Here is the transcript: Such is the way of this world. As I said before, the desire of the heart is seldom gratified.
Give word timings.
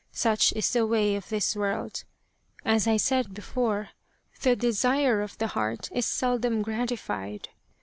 Such 0.13 0.51
is 0.53 0.73
the 0.73 0.87
way 0.87 1.15
of 1.15 1.29
this 1.29 1.55
world. 1.55 2.05
As 2.65 2.87
I 2.87 2.97
said 2.97 3.35
before, 3.35 3.89
the 4.41 4.55
desire 4.55 5.21
of 5.21 5.37
the 5.37 5.45
heart 5.49 5.91
is 5.93 6.07
seldom 6.07 6.63
gratified. 6.63 7.49